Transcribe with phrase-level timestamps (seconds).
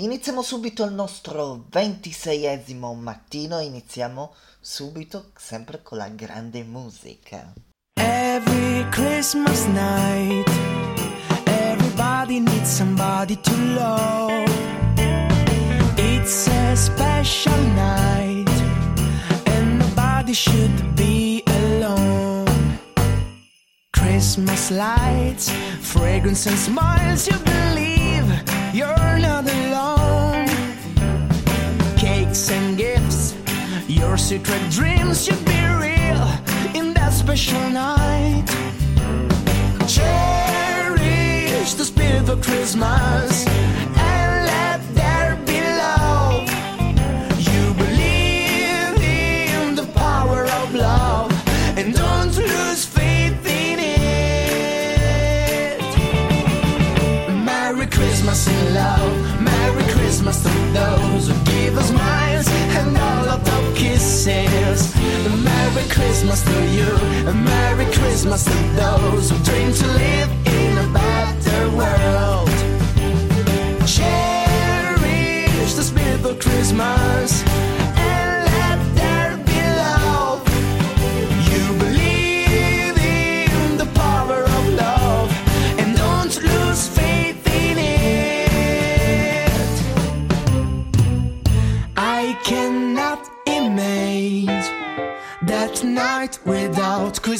[0.00, 7.52] Iniziamo subito il nostro ventiseiesimo mattino, iniziamo subito sempre con la grande musica.
[7.94, 10.48] Every Christmas night
[11.46, 14.48] Everybody needs somebody to love.
[15.96, 18.48] It's a special night
[19.46, 22.46] And nobody should be alone.
[23.90, 28.44] Christmas lights, fragrance and smiles You believe.
[28.72, 29.67] You're not alone
[32.38, 33.34] tricks and gifts.
[33.88, 36.22] Your secret dreams should be real
[36.74, 38.46] in that special night.
[39.88, 43.97] Cherish the spirit of Christmas.
[67.34, 70.37] Merry Christmas to those who dream to live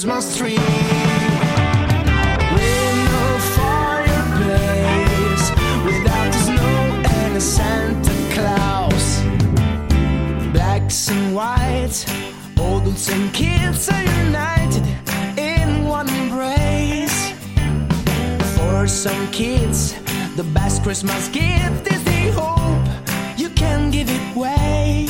[0.08, 0.58] Christmas tree.
[7.38, 9.20] Santa Claus.
[10.52, 12.06] Blacks and whites,
[12.56, 14.82] adults and kids are united
[15.36, 17.32] in one embrace.
[18.56, 19.92] For some kids,
[20.36, 22.88] the best Christmas gift is the hope
[23.38, 25.06] you can give it away.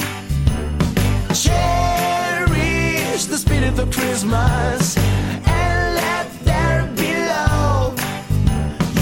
[1.32, 1.67] Cheer
[3.78, 7.94] for Christmas and let there be love.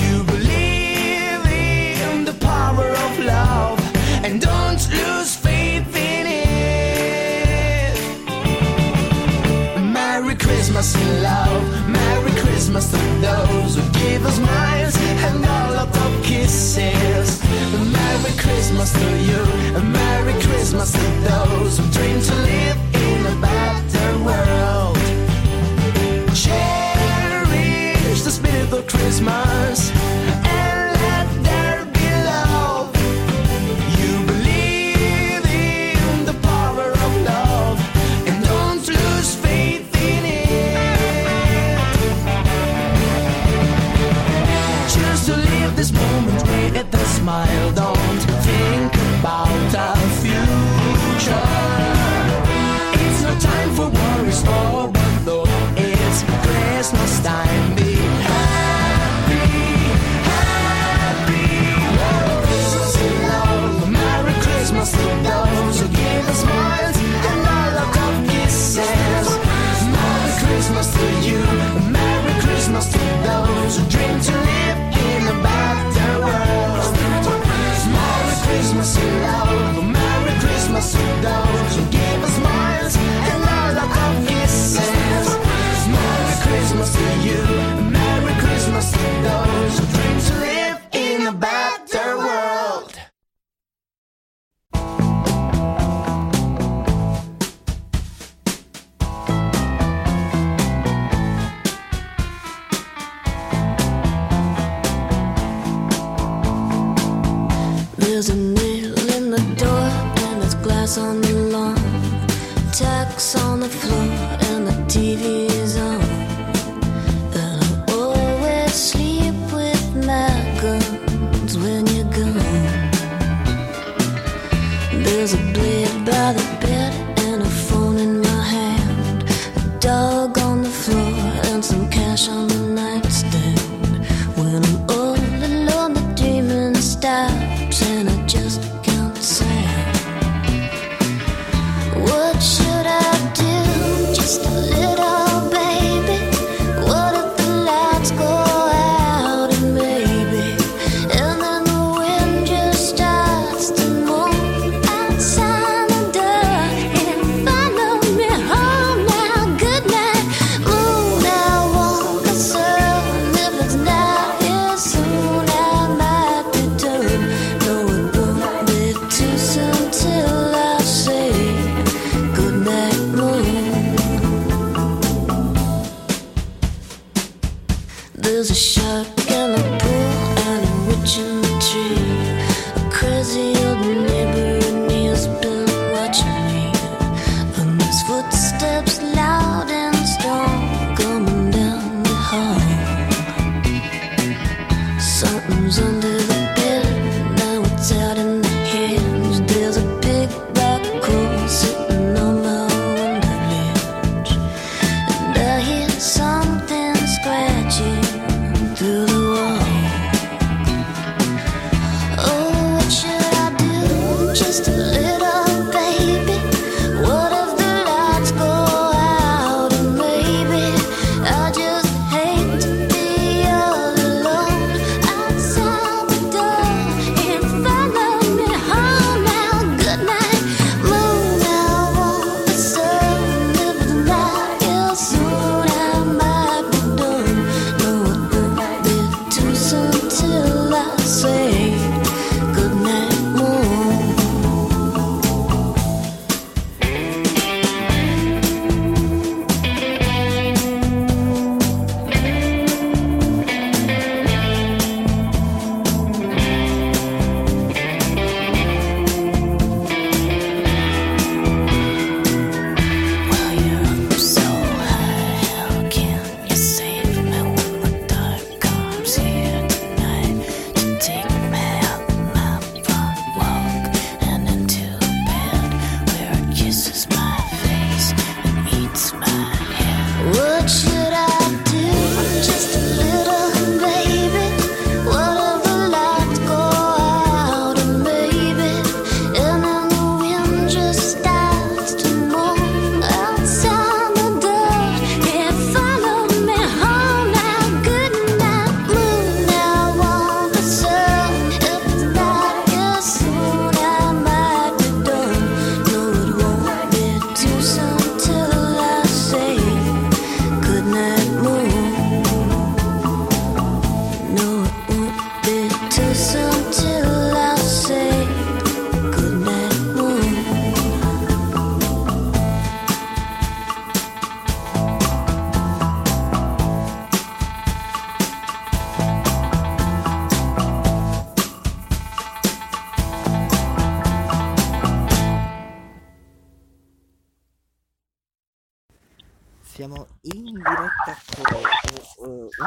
[0.03, 1.43] You believe
[2.05, 3.79] in the power of love
[4.23, 7.97] and don't lose faith in it.
[9.81, 14.97] Merry Christmas love, Merry Christmas to those who give us smiles
[15.27, 17.41] and all of kisses.
[17.97, 19.43] Merry Christmas to you,
[19.81, 23.66] Merry Christmas to those who dream to live in a bag.
[28.87, 29.96] Christmas.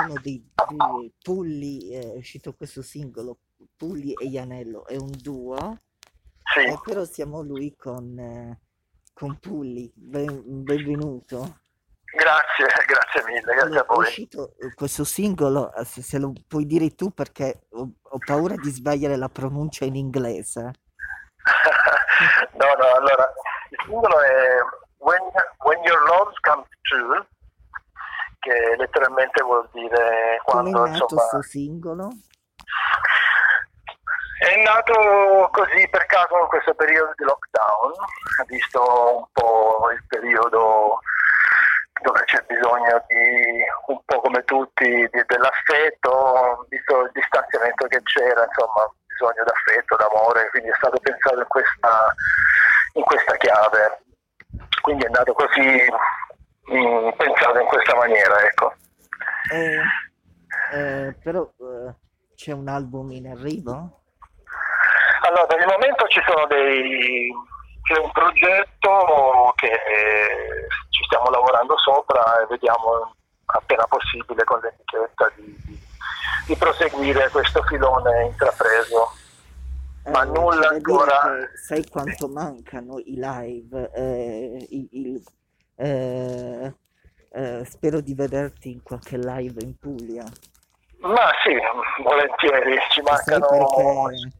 [0.10, 3.40] Eh, uno dei due Pulli, è uscito questo singolo,
[3.76, 5.80] Pulli e Ianello, è un duo,
[6.54, 8.60] Sì, eh, però siamo lui con, eh,
[9.14, 11.60] con Pulli, Ben- benvenuto.
[12.12, 14.06] grazie, grazie mille, grazie Allora, a è voi.
[14.06, 18.56] uscito eh, questo singolo, eh, se, se lo puoi dire tu perché ho, ho paura
[18.56, 20.72] di sbagliare la pronuncia in inglese.
[22.54, 23.32] No, no, allora,
[23.70, 24.58] il singolo è
[24.98, 25.22] When,
[25.64, 27.26] When Your Love Comes True,
[29.20, 32.10] letteralmente vuol dire Come è quando, nato questo singolo?
[34.40, 37.92] è nato così per caso in questo periodo di lockdown,
[38.48, 41.00] visto un po' il periodo
[42.02, 48.46] dove c'è bisogno di un po' come tutti di- dell'affetto, visto il distanziamento che c'era,
[48.46, 52.14] insomma, bisogno d'affetto, d'amore, quindi è stato pensato in questa,
[52.94, 54.04] in questa chiave.
[54.82, 55.84] Quindi è nato così,
[56.72, 58.74] mm, pensato in questa maniera, ecco.
[59.52, 59.82] Eh,
[60.74, 61.94] eh, però eh,
[62.36, 64.02] c'è un album in arrivo?
[65.28, 67.32] Allora, per il momento ci sono dei
[67.84, 73.16] c'è un progetto che eh, ci stiamo lavorando sopra e vediamo
[73.46, 75.80] appena possibile con l'etichetta di, di-
[76.46, 79.12] di proseguire questo filone intrapreso.
[80.12, 81.20] Ma Eh, nulla da dire ancora.
[81.68, 83.92] sai quanto mancano i live?
[83.94, 85.24] eh, il- il-
[85.76, 86.74] eh,
[87.32, 90.24] eh, spero di vederti in qualche live in Puglia.
[91.00, 91.54] Ma sì,
[92.04, 93.48] volentieri, ci mancano.
[93.48, 94.32] perché?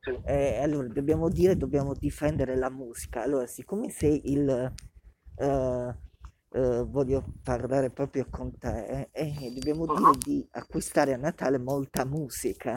[0.00, 0.20] sì.
[0.24, 3.22] Eh, allora, dobbiamo dire, dobbiamo difendere la musica.
[3.22, 4.72] Allora, siccome sei il...
[5.36, 5.94] eh,
[6.54, 12.76] eh, voglio parlare proprio con te, eh, dobbiamo dire di acquistare a Natale molta musica.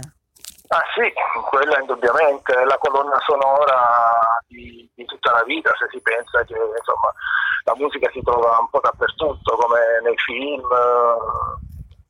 [0.70, 1.14] Ah sì,
[1.50, 3.80] quella indubbiamente è la colonna sonora
[4.48, 7.14] di, di tutta la vita, se si pensa che insomma,
[7.64, 10.68] la musica si trova un po' dappertutto, come nei film,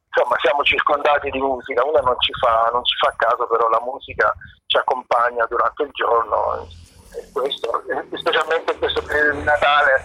[0.09, 3.81] insomma siamo circondati di musica, uno non ci fa, non ci fa caso, però la
[3.81, 4.33] musica
[4.65, 6.67] ci accompagna durante il giorno,
[7.13, 10.03] e questo, e specialmente in questo periodo di Natale.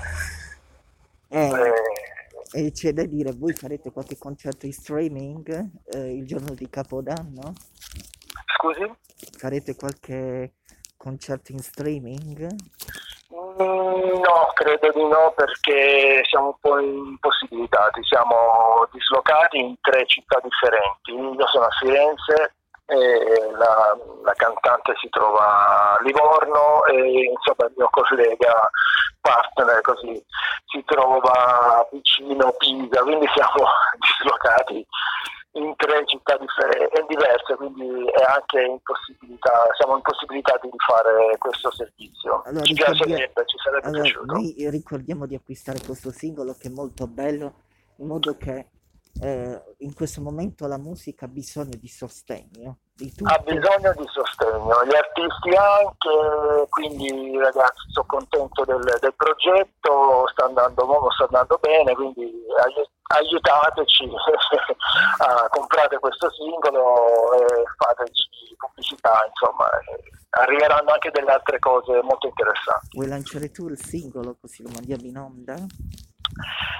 [1.29, 6.53] Eh, eh, e c'è da dire, voi farete qualche concerto in streaming eh, il giorno
[6.53, 7.55] di Capodanno?
[8.57, 8.93] Scusi?
[9.39, 10.55] Farete qualche
[10.97, 12.47] concerto in streaming?
[13.35, 20.41] Mm, No, credo di no perché siamo un po' impossibilitati, siamo dislocati in tre città
[20.43, 21.13] differenti.
[21.13, 22.55] Io sono a Firenze,
[22.87, 28.69] e la, la cantante si trova a Livorno e insomma il mio collega
[29.21, 30.23] partner così
[30.67, 33.65] si trova vicino a Pisa, quindi siamo
[33.99, 34.87] dislocati
[35.55, 41.71] in tre città differenti e diverse, quindi è anche impossibilità, siamo impossibilitati di fare questo
[41.73, 42.43] servizio.
[42.45, 44.33] Allora, ci piacerebbe, ci sarebbe Allora, piaciuto.
[44.33, 47.55] noi ricordiamo di acquistare questo singolo che è molto bello,
[47.97, 48.69] in modo che
[49.21, 54.85] eh, in questo momento la musica ha bisogno di sostegno, di ha bisogno di sostegno,
[54.87, 61.95] gli artisti anche, quindi ragazzi sono contento del, del progetto, sta andando, sta andando bene,
[61.95, 62.23] quindi
[62.65, 64.09] ai- aiutateci
[65.19, 69.69] a comprare questo singolo e fateci pubblicità, insomma,
[70.31, 72.89] arriveranno anche delle altre cose molto interessanti.
[72.93, 75.55] Vuoi lanciare tu il singolo così lo mandiamo in onda?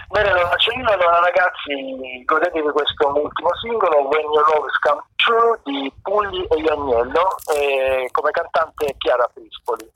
[0.09, 5.03] Bene, allora, cioè io, allora ragazzi, godetevi questo ultimo singolo, When Your Love Is Come
[5.17, 9.91] True, di Pugli e Iagnello, e come cantante Chiara Prispoli.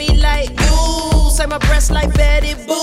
[0.00, 1.30] me like you.
[1.30, 2.79] Say my breasts like Betty Boo.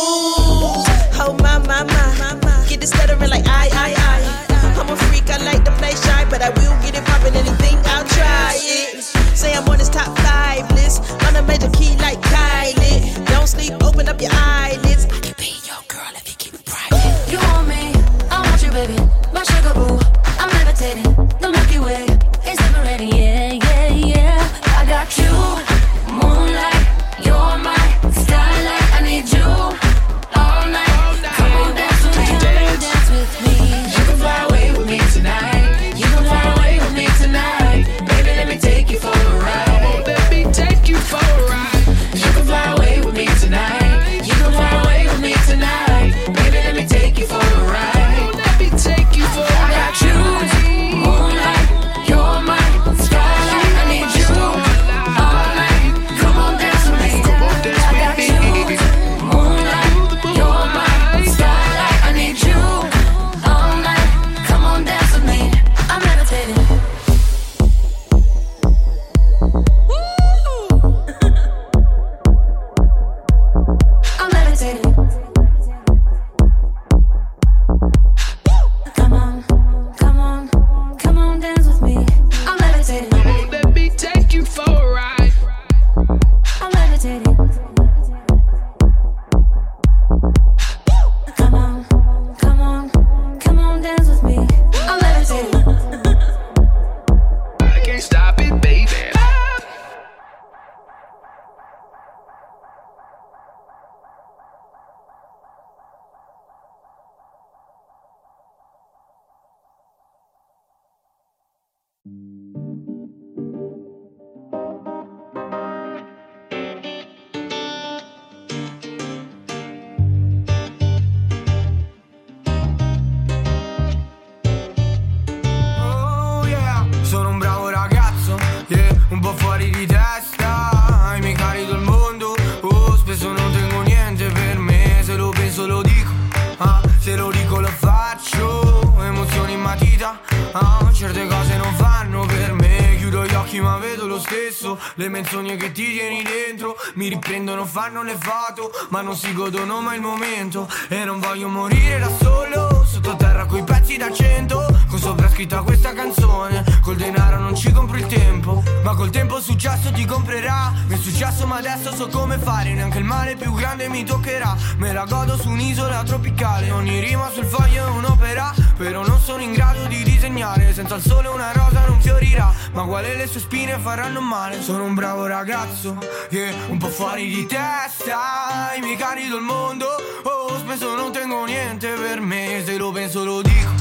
[145.00, 149.98] Le menzogne che ti tieni dentro mi riprendono, fanno levato, ma non si godono mai
[149.98, 150.68] il momento.
[150.88, 154.66] E non voglio morire da solo, sottoterra coi pezzi da cento.
[154.90, 158.64] Con sopra scritta questa canzone, col denaro non ci compro il tempo.
[158.82, 160.74] Ma col tempo successo ti comprerà.
[160.88, 162.74] Mi è successo, ma adesso so come fare.
[162.74, 164.56] Neanche il male più grande mi toccherà.
[164.78, 166.72] Me la godo su un'isola tropicale.
[166.72, 168.52] Ogni rima sul foglio è un'opera.
[168.76, 170.74] Però non sono in grado di disegnare.
[170.74, 172.52] Senza il sole una rosa non fiorirà.
[172.72, 174.60] Ma quale le sue spine faranno male.
[174.62, 175.98] Sono un bravo ragazzo,
[176.30, 178.74] che yeah, un po' fuori di testa.
[178.76, 179.88] I miei cari il mondo,
[180.24, 182.64] oh, spesso non tengo niente per me.
[182.66, 183.72] Se lo penso lo dico,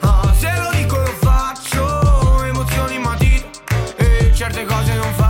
[0.00, 2.44] ah, se lo dico lo faccio.
[2.44, 3.48] Emozioni matite,
[3.96, 5.25] e certe cose non faccio.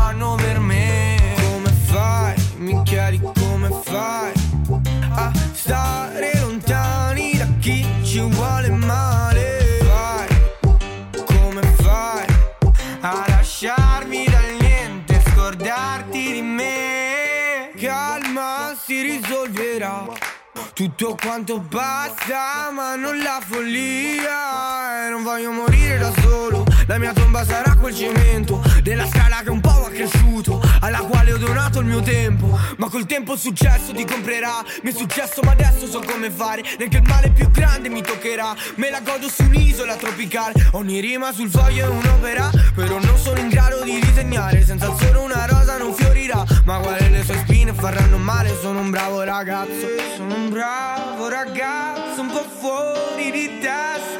[20.76, 25.06] Tutto quanto basta, ma non la follia.
[25.06, 26.66] E non voglio morire da solo.
[26.86, 31.32] La mia tomba sarà quel cemento della scala che un po' ha cresciuto, alla quale
[31.32, 32.58] ho donato il mio tempo.
[32.76, 34.62] Ma col tempo il successo ti comprerà.
[34.82, 36.62] Mi è successo, ma adesso so come fare.
[36.76, 38.54] Neanche il male più grande mi toccherà.
[38.74, 40.52] Me la godo su un'isola tropicale.
[40.72, 42.50] Ogni rima sul foglio è un'opera.
[42.74, 44.62] Però non sono in grado di disegnare.
[44.62, 46.44] Senza il sole una rosa non fiorirà.
[46.64, 48.54] Ma quale le sue spine faranno male.
[48.60, 49.86] Sono un bravo ragazzo.
[50.16, 54.15] Sono un bravo ragazzo, un po' fuori di testa.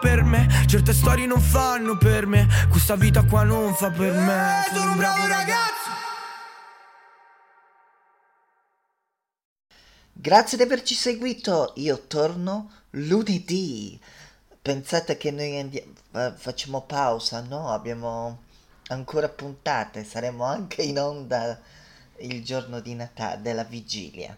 [0.00, 2.48] Per me, certe storie non fanno per me.
[2.68, 4.64] Questa vita qua non fa per me.
[4.72, 5.68] Sono un bravo ragazzo.
[10.12, 13.98] Grazie di averci seguito, io torno lunedì.
[14.60, 17.40] Pensate che noi andi- fa- facciamo pausa?
[17.40, 18.42] No, abbiamo
[18.88, 21.58] ancora puntate, saremo anche in onda
[22.18, 24.36] il giorno di Natale, della vigilia.